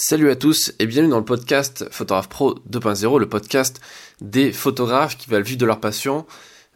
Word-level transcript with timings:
Salut 0.00 0.30
à 0.30 0.36
tous 0.36 0.72
et 0.78 0.86
bienvenue 0.86 1.10
dans 1.10 1.18
le 1.18 1.24
podcast 1.24 1.84
Photographe 1.90 2.28
Pro 2.28 2.54
2.0, 2.70 3.18
le 3.18 3.28
podcast 3.28 3.80
des 4.20 4.52
photographes 4.52 5.18
qui 5.18 5.28
veulent 5.28 5.42
vivre 5.42 5.58
de 5.58 5.66
leur 5.66 5.80
passion, 5.80 6.24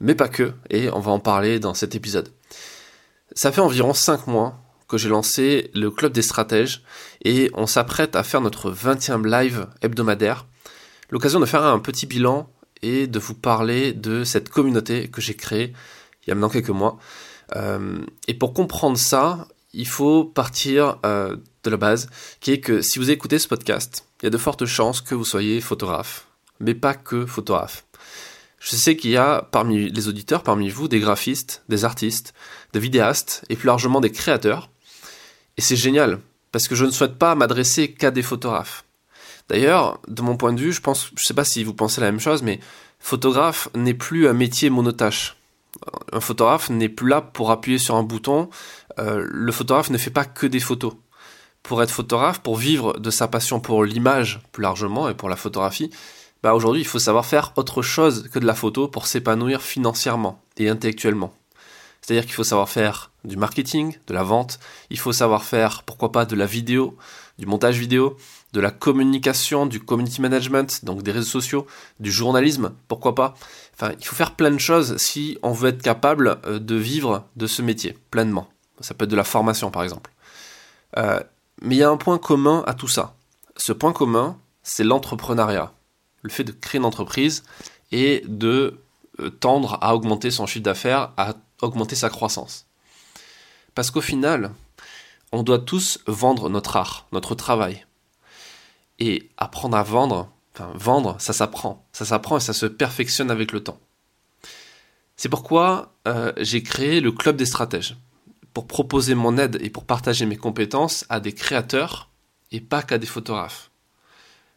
mais 0.00 0.16
pas 0.16 0.26
que, 0.26 0.54
et 0.70 0.90
on 0.90 0.98
va 0.98 1.12
en 1.12 1.20
parler 1.20 1.60
dans 1.60 1.72
cet 1.72 1.94
épisode. 1.94 2.32
Ça 3.32 3.52
fait 3.52 3.60
environ 3.60 3.94
5 3.94 4.26
mois 4.26 4.58
que 4.88 4.98
j'ai 4.98 5.08
lancé 5.08 5.70
le 5.72 5.92
Club 5.92 6.10
des 6.10 6.20
Stratèges 6.20 6.82
et 7.24 7.48
on 7.54 7.68
s'apprête 7.68 8.16
à 8.16 8.24
faire 8.24 8.40
notre 8.40 8.72
20e 8.72 9.24
live 9.24 9.68
hebdomadaire, 9.82 10.46
l'occasion 11.10 11.38
de 11.38 11.46
faire 11.46 11.62
un 11.62 11.78
petit 11.78 12.06
bilan 12.06 12.50
et 12.82 13.06
de 13.06 13.20
vous 13.20 13.34
parler 13.34 13.92
de 13.92 14.24
cette 14.24 14.48
communauté 14.48 15.06
que 15.06 15.20
j'ai 15.20 15.36
créée 15.36 15.72
il 16.26 16.30
y 16.30 16.32
a 16.32 16.34
maintenant 16.34 16.48
quelques 16.48 16.70
mois. 16.70 16.98
Euh, 17.54 18.00
et 18.26 18.34
pour 18.34 18.52
comprendre 18.52 18.98
ça, 18.98 19.46
il 19.72 19.86
faut 19.86 20.24
partir 20.24 20.98
euh, 21.04 21.36
de 21.64 21.70
la 21.70 21.76
base, 21.76 22.08
qui 22.40 22.52
est 22.52 22.60
que 22.60 22.82
si 22.82 22.98
vous 22.98 23.10
écoutez 23.10 23.38
ce 23.38 23.48
podcast, 23.48 24.06
il 24.20 24.26
y 24.26 24.28
a 24.28 24.30
de 24.30 24.38
fortes 24.38 24.66
chances 24.66 25.00
que 25.00 25.14
vous 25.14 25.24
soyez 25.24 25.60
photographe, 25.60 26.26
mais 26.60 26.74
pas 26.74 26.94
que 26.94 27.26
photographe. 27.26 27.84
Je 28.60 28.76
sais 28.76 28.96
qu'il 28.96 29.10
y 29.10 29.16
a 29.16 29.42
parmi 29.50 29.90
les 29.90 30.08
auditeurs, 30.08 30.42
parmi 30.42 30.68
vous, 30.68 30.86
des 30.86 31.00
graphistes, 31.00 31.64
des 31.68 31.84
artistes, 31.84 32.32
des 32.72 32.78
vidéastes 32.78 33.44
et 33.48 33.56
plus 33.56 33.66
largement 33.66 34.00
des 34.00 34.12
créateurs. 34.12 34.70
Et 35.56 35.60
c'est 35.60 35.76
génial, 35.76 36.20
parce 36.52 36.68
que 36.68 36.76
je 36.76 36.84
ne 36.84 36.92
souhaite 36.92 37.16
pas 37.16 37.34
m'adresser 37.34 37.92
qu'à 37.92 38.12
des 38.12 38.22
photographes. 38.22 38.84
D'ailleurs, 39.48 40.00
de 40.06 40.22
mon 40.22 40.36
point 40.36 40.52
de 40.52 40.60
vue, 40.60 40.72
je 40.72 40.80
pense, 40.80 41.10
je 41.16 41.24
sais 41.24 41.34
pas 41.34 41.44
si 41.44 41.64
vous 41.64 41.74
pensez 41.74 42.00
la 42.00 42.10
même 42.10 42.20
chose, 42.20 42.42
mais 42.42 42.60
photographe 43.00 43.68
n'est 43.74 43.94
plus 43.94 44.28
un 44.28 44.32
métier 44.32 44.70
monotâche. 44.70 45.36
Un 46.12 46.20
photographe 46.20 46.70
n'est 46.70 46.88
plus 46.88 47.08
là 47.08 47.20
pour 47.20 47.50
appuyer 47.50 47.78
sur 47.78 47.96
un 47.96 48.02
bouton. 48.02 48.50
Euh, 48.98 49.26
le 49.28 49.52
photographe 49.52 49.90
ne 49.90 49.98
fait 49.98 50.10
pas 50.10 50.24
que 50.24 50.46
des 50.46 50.60
photos 50.60 50.94
pour 51.62 51.82
être 51.82 51.90
photographe, 51.90 52.40
pour 52.40 52.56
vivre 52.56 52.98
de 52.98 53.10
sa 53.10 53.28
passion 53.28 53.60
pour 53.60 53.84
l'image 53.84 54.40
plus 54.52 54.62
largement 54.62 55.08
et 55.08 55.14
pour 55.14 55.28
la 55.28 55.36
photographie, 55.36 55.90
bah 56.42 56.54
aujourd'hui 56.54 56.82
il 56.82 56.86
faut 56.86 56.98
savoir 56.98 57.24
faire 57.24 57.52
autre 57.56 57.82
chose 57.82 58.28
que 58.32 58.38
de 58.38 58.46
la 58.46 58.54
photo 58.54 58.88
pour 58.88 59.06
s'épanouir 59.06 59.62
financièrement 59.62 60.42
et 60.56 60.68
intellectuellement. 60.68 61.32
C'est-à-dire 62.02 62.24
qu'il 62.24 62.34
faut 62.34 62.44
savoir 62.44 62.68
faire 62.68 63.12
du 63.24 63.36
marketing, 63.36 63.96
de 64.08 64.14
la 64.14 64.24
vente, 64.24 64.58
il 64.90 64.98
faut 64.98 65.12
savoir 65.12 65.44
faire, 65.44 65.84
pourquoi 65.84 66.10
pas, 66.10 66.24
de 66.24 66.34
la 66.34 66.46
vidéo, 66.46 66.96
du 67.38 67.46
montage 67.46 67.78
vidéo, 67.78 68.16
de 68.52 68.60
la 68.60 68.70
communication, 68.70 69.66
du 69.66 69.80
community 69.80 70.20
management, 70.20 70.84
donc 70.84 71.02
des 71.02 71.12
réseaux 71.12 71.30
sociaux, 71.30 71.66
du 72.00 72.10
journalisme, 72.10 72.72
pourquoi 72.88 73.14
pas. 73.14 73.34
Enfin, 73.74 73.92
il 73.98 74.04
faut 74.04 74.16
faire 74.16 74.34
plein 74.34 74.50
de 74.50 74.58
choses 74.58 74.96
si 74.96 75.38
on 75.42 75.52
veut 75.52 75.70
être 75.70 75.82
capable 75.82 76.38
euh, 76.44 76.58
de 76.58 76.74
vivre 76.74 77.24
de 77.36 77.46
ce 77.46 77.62
métier 77.62 77.96
pleinement. 78.10 78.48
Ça 78.80 78.94
peut 78.94 79.04
être 79.04 79.10
de 79.10 79.16
la 79.16 79.24
formation 79.24 79.70
par 79.70 79.84
exemple. 79.84 80.10
Euh, 80.98 81.20
mais 81.62 81.76
il 81.76 81.78
y 81.78 81.82
a 81.82 81.90
un 81.90 81.96
point 81.96 82.18
commun 82.18 82.64
à 82.66 82.74
tout 82.74 82.88
ça. 82.88 83.14
Ce 83.56 83.72
point 83.72 83.92
commun, 83.92 84.36
c'est 84.62 84.84
l'entrepreneuriat. 84.84 85.72
Le 86.22 86.30
fait 86.30 86.44
de 86.44 86.52
créer 86.52 86.78
une 86.78 86.84
entreprise 86.84 87.44
et 87.92 88.22
de 88.26 88.80
euh, 89.20 89.30
tendre 89.30 89.78
à 89.80 89.94
augmenter 89.94 90.30
son 90.30 90.46
chiffre 90.46 90.64
d'affaires, 90.64 91.12
à 91.16 91.34
augmenter 91.62 91.96
sa 91.96 92.10
croissance. 92.10 92.66
Parce 93.74 93.90
qu'au 93.90 94.00
final, 94.00 94.52
on 95.32 95.42
doit 95.42 95.58
tous 95.58 95.98
vendre 96.06 96.50
notre 96.50 96.76
art, 96.76 97.06
notre 97.12 97.34
travail. 97.34 97.86
Et 98.98 99.30
apprendre 99.38 99.76
à 99.76 99.82
vendre, 99.82 100.30
vendre, 100.74 101.16
ça 101.18 101.32
s'apprend. 101.32 101.86
Ça 101.92 102.04
s'apprend 102.04 102.36
et 102.36 102.40
ça 102.40 102.52
se 102.52 102.66
perfectionne 102.66 103.30
avec 103.30 103.52
le 103.52 103.64
temps. 103.64 103.80
C'est 105.16 105.28
pourquoi 105.28 105.94
euh, 106.06 106.32
j'ai 106.36 106.62
créé 106.62 107.00
le 107.00 107.12
Club 107.12 107.36
des 107.36 107.46
stratèges 107.46 107.96
pour 108.52 108.66
proposer 108.66 109.14
mon 109.14 109.38
aide 109.38 109.58
et 109.62 109.70
pour 109.70 109.84
partager 109.84 110.26
mes 110.26 110.36
compétences 110.36 111.06
à 111.08 111.20
des 111.20 111.32
créateurs 111.32 112.10
et 112.50 112.60
pas 112.60 112.82
qu'à 112.82 112.98
des 112.98 113.06
photographes. 113.06 113.70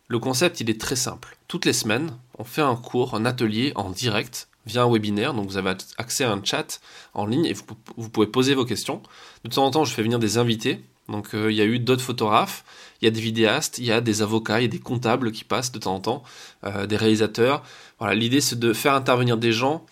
Le 0.08 0.20
concept, 0.20 0.60
il 0.62 0.70
est 0.70 0.80
très 0.80 0.96
simple. 0.96 1.38
Toutes 1.48 1.66
les 1.66 1.74
semaines, 1.74 2.12
on 2.38 2.44
fait 2.44 2.62
un 2.62 2.76
cours, 2.76 3.16
un 3.16 3.26
atelier 3.26 3.72
en 3.76 3.90
direct 3.90 4.50
via 4.66 4.84
un 4.84 4.92
webinaire. 4.92 5.34
Donc 5.34 5.48
vous 5.48 5.58
avez 5.58 5.74
accès 5.98 6.24
à 6.24 6.32
un 6.32 6.44
chat 6.44 6.80
en 7.14 7.26
ligne 7.26 7.46
et 7.46 7.54
vous, 7.98 8.10
pouvez 8.10 8.28
poser 8.28 8.54
vos 8.54 8.66
questions. 8.66 9.02
De 9.44 9.50
temps 9.50 9.66
en 9.66 9.72
temps, 9.72 9.86
je 9.86 9.94
fais 9.94 10.04
venir 10.04 10.20
des 10.20 10.38
invités. 10.38 10.82
Donc 11.08 11.36
euh, 11.36 11.52
il 11.52 11.58
y 11.58 11.62
a 11.62 11.66
eu 11.66 11.80
d'autres 11.80 12.04
photographes, 12.04 12.66
il 13.02 13.06
y 13.06 13.08
a 13.08 13.12
des 13.12 13.22
vidéastes, 13.22 13.78
il 13.78 13.86
y 13.86 13.92
a 13.92 14.02
des 14.02 14.22
avocats, 14.22 14.60
il 14.60 14.64
y 14.64 14.66
a 14.66 14.70
des 14.70 14.80
comptables 14.80 15.32
qui 15.32 15.44
passent 15.44 15.72
de 15.72 15.80
temps 15.80 15.96
en 15.96 16.00
temps, 16.00 16.24
euh, 16.64 16.88
des 16.88 16.98
réalisateurs. 16.98 17.64
Voilà, 18.00 18.16
l'idée 18.16 18.42
c'est 18.42 18.60
de 18.60 18.74
faire 18.74 18.94
intervenir 18.94 19.38
des 19.38 19.52
gens 19.52 19.86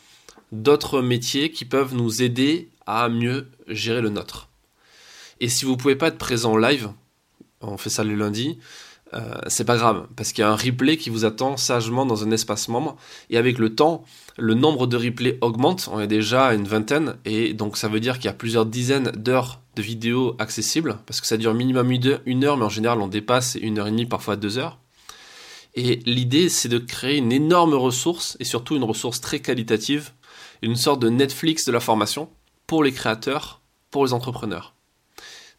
d'autres 0.51 1.01
métiers 1.01 1.51
qui 1.51 1.65
peuvent 1.65 1.93
nous 1.93 2.21
aider 2.21 2.69
à 2.85 3.09
mieux 3.09 3.49
gérer 3.67 4.01
le 4.01 4.09
nôtre. 4.09 4.49
Et 5.39 5.49
si 5.49 5.65
vous 5.65 5.77
pouvez 5.77 5.95
pas 5.95 6.07
être 6.07 6.17
présent 6.17 6.57
live, 6.57 6.89
on 7.61 7.77
fait 7.77 7.89
ça 7.89 8.03
le 8.03 8.15
lundi, 8.15 8.59
euh, 9.15 9.35
c'est 9.47 9.65
pas 9.65 9.77
grave, 9.77 10.07
parce 10.15 10.31
qu'il 10.31 10.41
y 10.41 10.45
a 10.45 10.49
un 10.49 10.55
replay 10.55 10.97
qui 10.97 11.09
vous 11.09 11.25
attend 11.25 11.57
sagement 11.57 12.05
dans 12.05 12.23
un 12.23 12.31
espace 12.31 12.67
membre, 12.67 12.95
et 13.29 13.37
avec 13.37 13.57
le 13.57 13.75
temps, 13.75 14.03
le 14.37 14.53
nombre 14.53 14.87
de 14.87 14.97
replays 14.97 15.37
augmente, 15.41 15.89
on 15.91 15.99
est 15.99 16.07
déjà 16.07 16.47
à 16.47 16.53
une 16.53 16.67
vingtaine, 16.67 17.15
et 17.25 17.53
donc 17.53 17.77
ça 17.77 17.87
veut 17.87 17.99
dire 17.99 18.15
qu'il 18.15 18.25
y 18.25 18.29
a 18.29 18.33
plusieurs 18.33 18.65
dizaines 18.65 19.11
d'heures 19.11 19.61
de 19.75 19.81
vidéos 19.81 20.35
accessibles, 20.39 20.97
parce 21.05 21.21
que 21.21 21.27
ça 21.27 21.37
dure 21.37 21.53
minimum 21.53 21.91
une 22.25 22.43
heure, 22.43 22.57
mais 22.57 22.65
en 22.65 22.69
général 22.69 23.01
on 23.01 23.07
dépasse 23.07 23.55
une 23.61 23.79
heure 23.79 23.87
et 23.87 23.91
demie, 23.91 24.05
parfois 24.05 24.35
deux 24.35 24.57
heures. 24.57 24.79
Et 25.75 26.01
l'idée, 26.05 26.49
c'est 26.49 26.69
de 26.69 26.77
créer 26.77 27.17
une 27.17 27.31
énorme 27.31 27.73
ressource, 27.73 28.37
et 28.39 28.43
surtout 28.43 28.75
une 28.75 28.83
ressource 28.83 29.21
très 29.21 29.39
qualitative, 29.39 30.11
une 30.61 30.75
sorte 30.75 31.01
de 31.01 31.09
Netflix 31.09 31.65
de 31.65 31.71
la 31.71 31.79
formation, 31.79 32.29
pour 32.67 32.83
les 32.83 32.91
créateurs, 32.91 33.61
pour 33.89 34.05
les 34.05 34.13
entrepreneurs. 34.13 34.73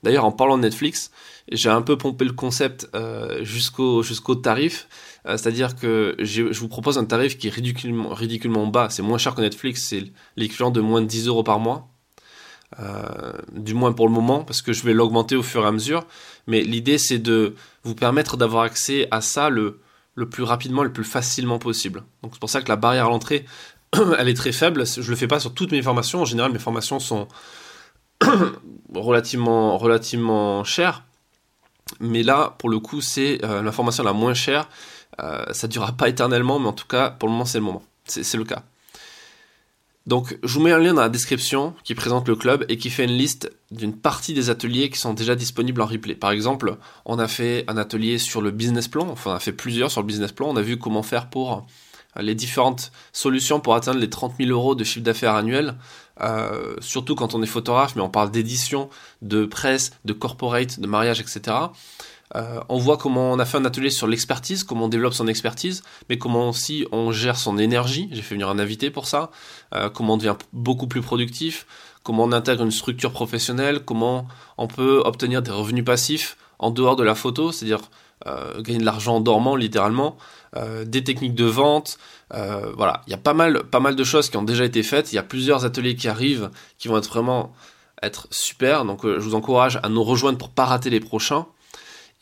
D'ailleurs, 0.04 0.26
en 0.26 0.32
parlant 0.32 0.58
de 0.58 0.62
Netflix, 0.62 1.10
j'ai 1.50 1.70
un 1.70 1.80
peu 1.80 1.96
pompé 1.96 2.26
le 2.26 2.32
concept 2.32 2.90
euh, 2.94 3.42
jusqu'au 3.42 4.34
tarif, 4.34 4.86
euh, 5.26 5.38
c'est-à-dire 5.38 5.76
que 5.76 6.14
je 6.18 6.42
vous 6.42 6.68
propose 6.68 6.98
un 6.98 7.06
tarif 7.06 7.38
qui 7.38 7.48
est 7.48 7.50
ridiculement, 7.50 8.10
ridiculement 8.10 8.66
bas, 8.66 8.90
c'est 8.90 9.00
moins 9.00 9.16
cher 9.16 9.34
que 9.34 9.40
Netflix, 9.40 9.86
c'est 9.88 10.04
l'équivalent 10.36 10.70
de 10.70 10.82
moins 10.82 11.00
de 11.00 11.06
10 11.06 11.28
euros 11.28 11.42
par 11.42 11.58
mois, 11.58 11.88
euh, 12.80 13.32
du 13.52 13.72
moins 13.72 13.94
pour 13.94 14.06
le 14.06 14.12
moment, 14.12 14.44
parce 14.44 14.60
que 14.60 14.74
je 14.74 14.82
vais 14.84 14.92
l'augmenter 14.92 15.36
au 15.36 15.42
fur 15.42 15.64
et 15.64 15.68
à 15.68 15.72
mesure, 15.72 16.06
mais 16.46 16.60
l'idée 16.60 16.98
c'est 16.98 17.18
de 17.18 17.54
vous 17.82 17.94
permettre 17.94 18.36
d'avoir 18.36 18.64
accès 18.64 19.08
à 19.10 19.22
ça 19.22 19.48
le, 19.48 19.80
plus 20.30 20.42
rapidement, 20.42 20.82
le 20.82 20.92
plus 20.92 21.04
facilement 21.04 21.58
possible. 21.58 22.04
Donc 22.22 22.32
c'est 22.34 22.40
pour 22.40 22.50
ça 22.50 22.60
que 22.60 22.68
la 22.68 22.76
barrière 22.76 23.06
à 23.06 23.08
l'entrée, 23.08 23.46
elle 24.18 24.28
est 24.28 24.34
très 24.34 24.52
faible. 24.52 24.84
Je 24.86 25.08
le 25.08 25.16
fais 25.16 25.28
pas 25.28 25.40
sur 25.40 25.54
toutes 25.54 25.72
mes 25.72 25.80
formations. 25.80 26.20
En 26.20 26.24
général, 26.26 26.52
mes 26.52 26.58
formations 26.58 27.00
sont 27.00 27.26
relativement, 28.96 29.78
relativement 29.78 30.64
chères. 30.64 31.04
Mais 32.00 32.22
là, 32.22 32.54
pour 32.58 32.68
le 32.68 32.78
coup, 32.78 33.00
c'est 33.00 33.44
euh, 33.44 33.62
la 33.62 33.72
formation 33.72 34.02
la 34.04 34.12
moins 34.12 34.34
chère. 34.34 34.68
Euh, 35.22 35.44
ça 35.52 35.68
durera 35.68 35.92
pas 35.92 36.08
éternellement, 36.08 36.58
mais 36.58 36.68
en 36.68 36.72
tout 36.72 36.86
cas, 36.86 37.10
pour 37.10 37.28
le 37.28 37.32
moment, 37.32 37.44
c'est 37.44 37.58
le 37.58 37.64
moment. 37.64 37.82
C'est 38.06 38.36
le 38.36 38.44
cas. 38.44 38.62
Donc, 40.06 40.38
je 40.42 40.52
vous 40.52 40.60
mets 40.60 40.72
un 40.72 40.78
lien 40.78 40.92
dans 40.92 41.00
la 41.00 41.08
description 41.08 41.74
qui 41.82 41.94
présente 41.94 42.28
le 42.28 42.36
club 42.36 42.66
et 42.68 42.76
qui 42.76 42.90
fait 42.90 43.04
une 43.04 43.16
liste 43.16 43.50
d'une 43.70 43.96
partie 43.96 44.34
des 44.34 44.50
ateliers 44.50 44.90
qui 44.90 44.98
sont 44.98 45.14
déjà 45.14 45.34
disponibles 45.34 45.80
en 45.80 45.86
replay. 45.86 46.14
Par 46.14 46.30
exemple, 46.30 46.76
on 47.06 47.18
a 47.18 47.26
fait 47.26 47.64
un 47.68 47.78
atelier 47.78 48.18
sur 48.18 48.42
le 48.42 48.50
business 48.50 48.86
plan, 48.86 49.08
enfin, 49.08 49.30
on 49.30 49.34
a 49.34 49.40
fait 49.40 49.52
plusieurs 49.52 49.90
sur 49.90 50.02
le 50.02 50.06
business 50.06 50.32
plan. 50.32 50.48
On 50.50 50.56
a 50.56 50.62
vu 50.62 50.78
comment 50.78 51.02
faire 51.02 51.30
pour 51.30 51.66
les 52.16 52.34
différentes 52.34 52.92
solutions 53.12 53.60
pour 53.60 53.74
atteindre 53.74 53.98
les 53.98 54.10
30 54.10 54.34
000 54.38 54.50
euros 54.50 54.74
de 54.74 54.84
chiffre 54.84 55.04
d'affaires 55.04 55.34
annuel, 55.34 55.74
euh, 56.20 56.76
surtout 56.80 57.14
quand 57.14 57.34
on 57.34 57.42
est 57.42 57.46
photographe, 57.46 57.96
mais 57.96 58.02
on 58.02 58.08
parle 58.08 58.30
d'édition, 58.30 58.88
de 59.22 59.46
presse, 59.46 59.92
de 60.04 60.12
corporate, 60.12 60.78
de 60.78 60.86
mariage, 60.86 61.20
etc. 61.20 61.56
Euh, 62.36 62.60
on 62.68 62.78
voit 62.78 62.96
comment 62.96 63.32
on 63.32 63.38
a 63.38 63.44
fait 63.44 63.58
un 63.58 63.64
atelier 63.64 63.90
sur 63.90 64.06
l'expertise, 64.06 64.64
comment 64.64 64.86
on 64.86 64.88
développe 64.88 65.14
son 65.14 65.28
expertise, 65.28 65.82
mais 66.08 66.18
comment 66.18 66.48
aussi 66.48 66.86
on 66.92 67.12
gère 67.12 67.36
son 67.36 67.58
énergie. 67.58 68.08
J'ai 68.12 68.22
fait 68.22 68.34
venir 68.34 68.48
un 68.48 68.58
invité 68.58 68.90
pour 68.90 69.06
ça. 69.06 69.30
Euh, 69.74 69.90
comment 69.90 70.14
on 70.14 70.16
devient 70.16 70.36
beaucoup 70.52 70.86
plus 70.86 71.00
productif, 71.00 71.66
comment 72.02 72.24
on 72.24 72.32
intègre 72.32 72.62
une 72.62 72.70
structure 72.70 73.12
professionnelle, 73.12 73.80
comment 73.84 74.26
on 74.56 74.68
peut 74.68 75.02
obtenir 75.04 75.42
des 75.42 75.50
revenus 75.50 75.84
passifs 75.84 76.36
en 76.58 76.70
dehors 76.70 76.96
de 76.96 77.02
la 77.02 77.14
photo, 77.14 77.52
c'est-à-dire 77.52 77.80
gagner 78.60 78.78
de 78.78 78.86
l'argent 78.86 79.16
en 79.16 79.20
dormant 79.20 79.54
littéralement, 79.54 80.16
euh, 80.56 80.84
des 80.84 81.04
techniques 81.04 81.34
de 81.34 81.44
vente, 81.44 81.98
euh, 82.32 82.72
voilà, 82.76 83.02
il 83.06 83.10
y 83.10 83.14
a 83.14 83.18
pas 83.18 83.34
mal, 83.34 83.64
pas 83.64 83.80
mal 83.80 83.96
de 83.96 84.04
choses 84.04 84.30
qui 84.30 84.36
ont 84.36 84.42
déjà 84.42 84.64
été 84.64 84.82
faites, 84.82 85.12
il 85.12 85.16
y 85.16 85.18
a 85.18 85.22
plusieurs 85.22 85.64
ateliers 85.64 85.96
qui 85.96 86.08
arrivent 86.08 86.50
qui 86.78 86.88
vont 86.88 86.96
être 86.96 87.08
vraiment 87.08 87.52
être 88.02 88.26
super, 88.30 88.84
donc 88.84 89.02
je 89.04 89.18
vous 89.18 89.34
encourage 89.34 89.78
à 89.82 89.88
nous 89.88 90.02
rejoindre 90.02 90.38
pour 90.38 90.50
pas 90.50 90.64
rater 90.64 90.90
les 90.90 91.00
prochains. 91.00 91.46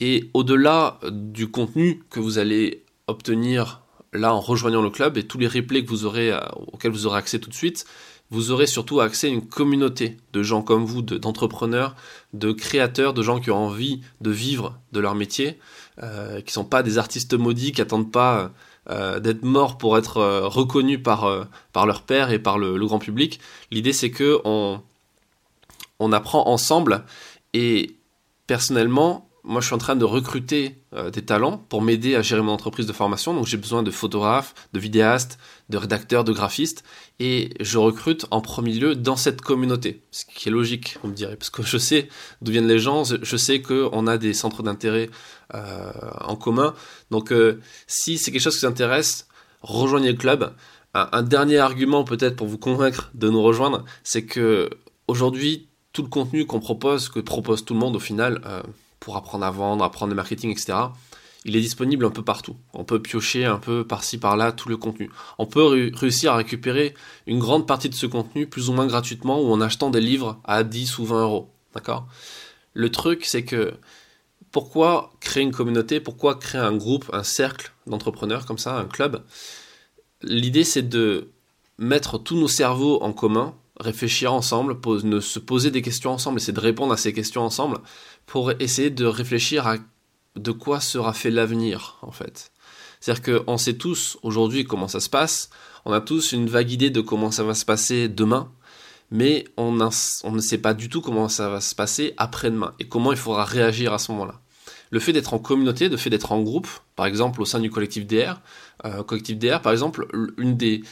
Et 0.00 0.30
au-delà 0.34 0.98
du 1.10 1.50
contenu 1.50 2.02
que 2.10 2.20
vous 2.20 2.38
allez 2.38 2.84
obtenir 3.06 3.80
là 4.12 4.34
en 4.34 4.40
rejoignant 4.40 4.82
le 4.82 4.90
club 4.90 5.16
et 5.16 5.24
tous 5.24 5.38
les 5.38 5.48
replays 5.48 5.84
que 5.84 5.90
vous 5.90 6.04
aurez, 6.04 6.32
auxquels 6.72 6.92
vous 6.92 7.06
aurez 7.06 7.18
accès 7.18 7.38
tout 7.38 7.50
de 7.50 7.54
suite, 7.54 7.84
vous 8.32 8.50
aurez 8.50 8.66
surtout 8.66 9.00
accès 9.00 9.26
à 9.26 9.30
une 9.30 9.46
communauté 9.46 10.16
de 10.32 10.42
gens 10.42 10.62
comme 10.62 10.86
vous, 10.86 11.02
d'entrepreneurs, 11.02 11.94
de, 12.32 12.50
créateurs, 12.52 13.12
de 13.12 13.22
gens 13.22 13.38
qui 13.38 13.50
ont 13.50 13.66
envie 13.66 14.00
de 14.22 14.30
vivre 14.30 14.78
de 14.92 15.00
leur 15.00 15.14
métier, 15.14 15.58
euh, 16.02 16.40
qui 16.40 16.52
sont 16.52 16.64
pas 16.64 16.82
des 16.82 16.98
artistes 16.98 17.34
maudits, 17.34 17.72
qui 17.72 17.80
attendent 17.80 18.12
pas 18.12 18.52
euh, 18.90 19.20
d'être 19.20 19.44
morts 19.44 19.78
pour 19.78 19.96
être 19.96 20.16
euh, 20.16 20.48
reconnus 20.48 21.00
par, 21.00 21.24
euh, 21.24 21.44
par 21.72 21.86
leur 21.86 22.02
père 22.02 22.32
et 22.32 22.40
par 22.40 22.58
le, 22.58 22.76
grand 22.84 22.98
public. 22.98 23.38
L'idée 23.70 23.92
c'est 23.92 24.10
que 24.10 24.40
on, 24.44 24.82
on 26.00 26.10
apprend 26.10 26.48
ensemble 26.48 27.04
et 27.54 27.94
personnellement, 28.48 29.28
moi 29.44 29.60
je 29.60 29.66
suis 29.66 29.74
en 29.74 29.78
train 29.78 29.96
de 29.96 30.04
recruter 30.04 30.76
euh, 30.94 31.10
des 31.10 31.22
talents 31.22 31.58
pour 31.68 31.82
m'aider 31.82 32.14
à 32.14 32.22
gérer 32.22 32.42
mon 32.42 32.52
entreprise 32.52 32.86
de 32.86 32.92
formation. 32.92 33.34
Donc 33.34 33.46
j'ai 33.46 33.56
besoin 33.56 33.82
de 33.82 33.90
photographes, 33.90 34.54
de 34.72 34.78
vidéastes, 34.78 35.38
de 35.68 35.78
rédacteurs, 35.78 36.24
de 36.24 36.32
graphistes. 36.32 36.84
Et 37.18 37.50
je 37.60 37.78
recrute 37.78 38.26
en 38.30 38.40
premier 38.40 38.72
lieu 38.72 38.94
dans 38.94 39.16
cette 39.16 39.40
communauté. 39.40 40.02
Ce 40.10 40.24
qui 40.24 40.48
est 40.48 40.52
logique, 40.52 40.98
vous 41.02 41.08
me 41.08 41.14
direz. 41.14 41.36
Parce 41.36 41.50
que 41.50 41.62
je 41.62 41.76
sais 41.76 42.08
d'où 42.40 42.52
viennent 42.52 42.68
les 42.68 42.78
gens, 42.78 43.02
je 43.04 43.36
sais 43.36 43.60
qu'on 43.62 44.06
a 44.06 44.16
des 44.16 44.32
centres 44.32 44.62
d'intérêt 44.62 45.10
euh, 45.54 45.90
en 46.20 46.36
commun. 46.36 46.74
Donc 47.10 47.32
euh, 47.32 47.60
si 47.86 48.18
c'est 48.18 48.30
quelque 48.30 48.42
chose 48.42 48.54
qui 48.54 48.64
vous 48.64 48.70
intéresse, 48.70 49.26
rejoignez 49.62 50.12
le 50.12 50.18
club. 50.18 50.54
Un, 50.94 51.08
un 51.10 51.22
dernier 51.22 51.58
argument 51.58 52.04
peut-être 52.04 52.36
pour 52.36 52.46
vous 52.46 52.58
convaincre 52.58 53.10
de 53.14 53.28
nous 53.28 53.42
rejoindre, 53.42 53.84
c'est 54.04 54.24
que 54.24 54.70
aujourd'hui 55.08 55.68
tout 55.92 56.02
le 56.02 56.08
contenu 56.08 56.46
qu'on 56.46 56.60
propose, 56.60 57.08
que 57.08 57.20
propose 57.20 57.64
tout 57.64 57.74
le 57.74 57.80
monde 57.80 57.96
au 57.96 58.00
final, 58.00 58.40
pour 59.02 59.16
apprendre 59.16 59.44
à 59.44 59.50
vendre, 59.50 59.84
apprendre 59.84 60.10
le 60.10 60.16
marketing, 60.16 60.50
etc., 60.50 60.78
il 61.44 61.56
est 61.56 61.60
disponible 61.60 62.04
un 62.04 62.10
peu 62.10 62.22
partout. 62.22 62.56
On 62.72 62.84
peut 62.84 63.02
piocher 63.02 63.44
un 63.44 63.58
peu 63.58 63.84
par-ci 63.84 64.16
par-là 64.16 64.52
tout 64.52 64.68
le 64.68 64.76
contenu. 64.76 65.10
On 65.38 65.46
peut 65.46 65.90
réussir 65.92 66.32
à 66.32 66.36
récupérer 66.36 66.94
une 67.26 67.40
grande 67.40 67.66
partie 67.66 67.88
de 67.88 67.96
ce 67.96 68.06
contenu 68.06 68.46
plus 68.46 68.68
ou 68.68 68.72
moins 68.74 68.86
gratuitement 68.86 69.40
ou 69.40 69.50
en 69.50 69.60
achetant 69.60 69.90
des 69.90 70.00
livres 70.00 70.40
à 70.44 70.62
10 70.62 70.98
ou 70.98 71.04
20 71.04 71.22
euros. 71.22 71.50
D'accord? 71.74 72.06
Le 72.74 72.92
truc, 72.92 73.24
c'est 73.24 73.44
que 73.44 73.74
pourquoi 74.52 75.10
créer 75.18 75.42
une 75.42 75.50
communauté? 75.50 75.98
Pourquoi 75.98 76.36
créer 76.36 76.60
un 76.60 76.76
groupe, 76.76 77.10
un 77.12 77.24
cercle 77.24 77.72
d'entrepreneurs 77.88 78.46
comme 78.46 78.58
ça, 78.58 78.78
un 78.78 78.84
club? 78.84 79.24
L'idée, 80.22 80.62
c'est 80.62 80.88
de 80.88 81.32
mettre 81.76 82.18
tous 82.18 82.36
nos 82.36 82.46
cerveaux 82.46 83.02
en 83.02 83.12
commun 83.12 83.56
réfléchir 83.82 84.32
ensemble, 84.32 84.76
se 85.20 85.38
poser 85.38 85.70
des 85.70 85.82
questions 85.82 86.12
ensemble, 86.12 86.38
essayer 86.38 86.52
de 86.52 86.60
répondre 86.60 86.92
à 86.92 86.96
ces 86.96 87.12
questions 87.12 87.42
ensemble, 87.42 87.78
pour 88.26 88.52
essayer 88.60 88.90
de 88.90 89.04
réfléchir 89.04 89.66
à 89.66 89.76
de 90.36 90.52
quoi 90.52 90.80
sera 90.80 91.12
fait 91.12 91.30
l'avenir, 91.30 91.98
en 92.02 92.12
fait. 92.12 92.52
C'est-à-dire 93.00 93.44
qu'on 93.44 93.58
sait 93.58 93.74
tous 93.74 94.16
aujourd'hui 94.22 94.64
comment 94.64 94.88
ça 94.88 95.00
se 95.00 95.10
passe, 95.10 95.50
on 95.84 95.92
a 95.92 96.00
tous 96.00 96.32
une 96.32 96.48
vague 96.48 96.70
idée 96.70 96.90
de 96.90 97.00
comment 97.00 97.30
ça 97.30 97.42
va 97.42 97.54
se 97.54 97.64
passer 97.64 98.08
demain, 98.08 98.50
mais 99.10 99.44
on, 99.56 99.78
on 100.24 100.32
ne 100.32 100.40
sait 100.40 100.58
pas 100.58 100.72
du 100.72 100.88
tout 100.88 101.02
comment 101.02 101.28
ça 101.28 101.48
va 101.48 101.60
se 101.60 101.74
passer 101.74 102.14
après-demain, 102.16 102.74
et 102.78 102.88
comment 102.88 103.12
il 103.12 103.18
faudra 103.18 103.44
réagir 103.44 103.92
à 103.92 103.98
ce 103.98 104.12
moment-là. 104.12 104.40
Le 104.90 105.00
fait 105.00 105.12
d'être 105.12 105.34
en 105.34 105.38
communauté, 105.38 105.88
le 105.88 105.96
fait 105.96 106.10
d'être 106.10 106.32
en 106.32 106.42
groupe, 106.42 106.68
par 106.96 107.06
exemple 107.06 107.40
au 107.42 107.44
sein 107.44 107.60
du 107.60 107.70
collectif 107.70 108.06
DR, 108.06 108.40
euh, 108.84 109.02
collectif 109.02 109.38
DR 109.38 109.60
par 109.60 109.72
exemple, 109.72 110.06
une 110.36 110.56
des, 110.56 110.82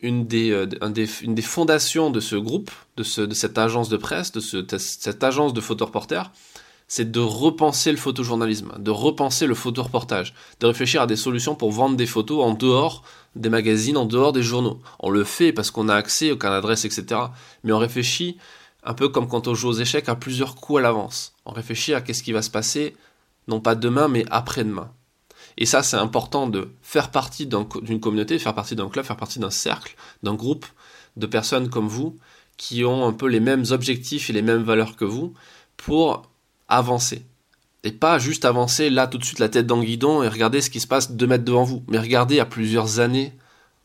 une 0.00 0.26
des, 0.26 0.50
euh, 0.50 0.66
une 1.22 1.34
des 1.34 1.42
fondations 1.42 2.10
de 2.10 2.20
ce 2.20 2.36
groupe, 2.36 2.70
de, 2.96 3.02
ce, 3.02 3.20
de 3.20 3.34
cette 3.34 3.58
agence 3.58 3.88
de 3.88 3.96
presse, 3.96 4.32
de, 4.32 4.40
ce, 4.40 4.64
cette 4.78 5.24
agence 5.24 5.54
de 5.54 5.60
photoreporters, 5.60 6.30
c'est 6.86 7.10
de 7.10 7.20
repenser 7.20 7.90
le 7.90 7.96
photojournalisme, 7.96 8.74
de 8.78 8.90
repenser 8.90 9.46
le 9.46 9.54
photoreportage, 9.54 10.34
de 10.60 10.66
réfléchir 10.66 11.02
à 11.02 11.06
des 11.06 11.16
solutions 11.16 11.54
pour 11.54 11.72
vendre 11.72 11.96
des 11.96 12.06
photos 12.06 12.44
en 12.44 12.52
dehors 12.52 13.02
des 13.36 13.48
magazines, 13.48 13.96
en 13.96 14.04
dehors 14.04 14.32
des 14.32 14.42
journaux. 14.42 14.80
On 15.00 15.10
le 15.10 15.24
fait 15.24 15.52
parce 15.52 15.70
qu'on 15.70 15.88
a 15.88 15.94
accès 15.94 16.30
au 16.30 16.36
carnet 16.36 16.58
d'adresse, 16.58 16.84
etc. 16.84 17.20
Mais 17.62 17.72
on 17.72 17.78
réfléchit 17.78 18.36
un 18.84 18.94
peu 18.94 19.08
comme 19.08 19.28
quand 19.28 19.48
on 19.48 19.54
joue 19.54 19.68
aux 19.68 19.80
échecs 19.80 20.08
à 20.08 20.14
plusieurs 20.14 20.56
coups 20.56 20.80
à 20.80 20.82
l'avance. 20.82 21.34
On 21.46 21.52
réfléchit 21.52 21.94
à 21.94 22.00
qu'est-ce 22.00 22.22
qui 22.22 22.32
va 22.32 22.42
se 22.42 22.50
passer, 22.50 22.94
non 23.48 23.60
pas 23.60 23.74
demain, 23.74 24.08
mais 24.08 24.24
après-demain. 24.30 24.90
Et 25.56 25.66
ça, 25.66 25.82
c'est 25.82 25.96
important 25.96 26.46
de 26.46 26.70
faire 26.82 27.10
partie 27.10 27.46
d'une 27.46 28.00
communauté, 28.00 28.38
faire 28.38 28.54
partie 28.54 28.74
d'un 28.74 28.88
club, 28.88 29.04
faire 29.04 29.16
partie 29.16 29.38
d'un 29.38 29.50
cercle, 29.50 29.94
d'un 30.22 30.34
groupe 30.34 30.66
de 31.16 31.26
personnes 31.26 31.70
comme 31.70 31.88
vous 31.88 32.16
qui 32.56 32.84
ont 32.84 33.06
un 33.06 33.12
peu 33.12 33.26
les 33.26 33.40
mêmes 33.40 33.64
objectifs 33.70 34.30
et 34.30 34.32
les 34.32 34.42
mêmes 34.42 34.62
valeurs 34.62 34.96
que 34.96 35.04
vous 35.04 35.34
pour 35.76 36.22
avancer. 36.68 37.22
Et 37.82 37.92
pas 37.92 38.18
juste 38.18 38.44
avancer 38.44 38.90
là 38.90 39.06
tout 39.06 39.18
de 39.18 39.24
suite 39.24 39.38
la 39.38 39.48
tête 39.48 39.66
dans 39.66 39.76
le 39.76 39.84
guidon 39.84 40.22
et 40.22 40.28
regarder 40.28 40.60
ce 40.60 40.70
qui 40.70 40.80
se 40.80 40.86
passe 40.86 41.12
deux 41.12 41.26
mètres 41.26 41.44
devant 41.44 41.64
vous, 41.64 41.84
mais 41.88 41.98
regarder 41.98 42.40
à 42.40 42.46
plusieurs 42.46 43.00
années 43.00 43.32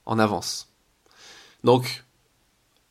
en 0.05 0.19
avance. 0.19 0.69
Donc, 1.63 2.05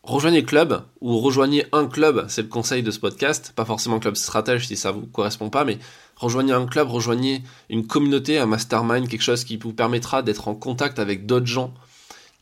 rejoignez 0.08 0.43
club 0.43 0.82
ou 1.00 1.19
rejoignez 1.19 1.66
un 1.72 1.87
club, 1.87 2.26
c'est 2.28 2.43
le 2.43 2.49
conseil 2.49 2.82
de 2.82 2.90
ce 2.90 2.99
podcast, 2.99 3.52
pas 3.55 3.64
forcément 3.64 3.99
club 3.99 4.16
stratège 4.16 4.66
si 4.66 4.76
ça 4.76 4.90
vous 4.90 5.06
correspond 5.06 5.50
pas, 5.50 5.64
mais 5.64 5.78
rejoignez 6.16 6.52
un 6.52 6.66
club, 6.66 6.88
rejoignez 6.88 7.43
une 7.69 7.87
communauté, 7.87 8.38
un 8.38 8.46
mastermind, 8.46 9.08
quelque 9.08 9.22
chose 9.22 9.44
qui 9.44 9.58
vous 9.58 9.72
permettra 9.72 10.22
d'être 10.22 10.49
en 10.49 10.55
contact 10.55 10.99
avec 10.99 11.26
d'autres 11.26 11.46
gens 11.46 11.75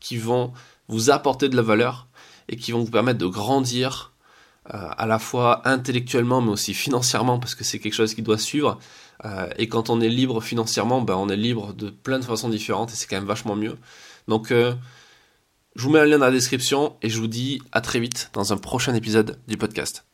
qui 0.01 0.17
vont 0.17 0.53
vous 0.89 1.11
apporter 1.11 1.49
de 1.49 1.57
la 1.57 1.63
valeur 1.63 2.07
et 2.49 2.57
qui 2.57 2.71
vont 2.71 2.85
vous 2.85 2.91
permettre 2.91 3.19
de 3.19 3.27
grandir 3.27 4.13
euh, 4.73 4.89
à 4.97 5.07
la 5.07 5.19
fois 5.19 5.69
intellectuellement 5.69 6.41
mais 6.41 6.53
aussi 6.53 6.75
financièrement 6.75 7.39
parce 7.39 7.55
que 7.55 7.65
c'est 7.65 7.81
quelque 7.81 7.95
chose 7.95 8.15
qui 8.15 8.23
doit 8.23 8.39
suivre. 8.39 8.79
Euh, 9.25 9.49
et 9.59 9.69
quand 9.69 9.91
on 9.91 10.01
est 10.01 10.09
libre 10.09 10.41
financièrement, 10.41 11.01
ben 11.01 11.15
on 11.15 11.29
est 11.29 11.37
libre 11.37 11.73
de 11.73 11.91
plein 11.91 12.19
de 12.21 12.25
façons 12.25 12.49
différentes 12.49 12.93
et 12.93 12.95
c'est 12.95 13.09
quand 13.09 13.17
même 13.17 13.27
vachement 13.27 13.57
mieux. 13.57 13.77
Donc 14.29 14.53
euh, 14.53 14.75
je 15.77 15.83
vous 15.83 15.91
mets 15.91 16.01
un 16.01 16.07
lien 16.07 16.19
dans 16.19 16.27
la 16.27 16.33
description 16.33 16.97
et 17.03 17.11
je 17.11 17.19
vous 17.19 17.27
dis 17.27 17.61
à 17.73 17.81
très 17.81 18.01
vite 18.01 18.31
dans 18.33 18.53
un 18.53 18.57
prochain 18.57 18.95
épisode 18.95 19.39
du 19.47 19.57
podcast. 19.57 20.07